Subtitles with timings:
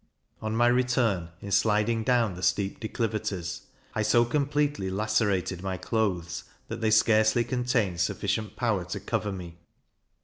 [0.41, 6.43] On my return, in sliding down the steep declivities, I so completely lacerated my clothes,
[6.69, 9.57] that they scarcely contained sufficient power to cover me.